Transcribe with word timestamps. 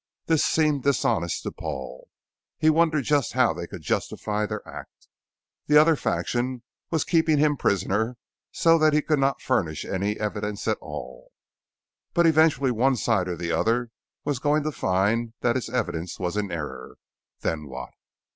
This 0.25 0.43
seemed 0.43 0.81
dishonest 0.81 1.43
to 1.43 1.51
Paul. 1.51 2.07
He 2.57 2.71
wondered 2.71 3.03
just 3.03 3.33
how 3.33 3.53
they 3.53 3.67
could 3.67 3.83
justify 3.83 4.47
their 4.47 4.67
act. 4.67 5.07
The 5.67 5.77
other 5.77 5.95
faction 5.95 6.63
was 6.89 7.03
keeping 7.03 7.37
him 7.37 7.55
prisoner 7.55 8.17
so 8.51 8.79
that 8.79 8.93
he 8.93 9.03
could 9.03 9.19
not 9.19 9.43
furnish 9.43 9.85
any 9.85 10.19
evidence 10.19 10.67
at 10.67 10.79
all. 10.81 11.31
But 12.15 12.25
eventually 12.25 12.71
one 12.71 12.95
side 12.95 13.27
or 13.27 13.35
the 13.35 13.51
other 13.51 13.91
was 14.25 14.39
going 14.39 14.63
to 14.63 14.71
find 14.71 15.33
that 15.41 15.55
its 15.55 15.69
evidence 15.69 16.17
was 16.17 16.35
in 16.35 16.51
error. 16.51 16.95
Then 17.41 17.67
what? 17.67 17.91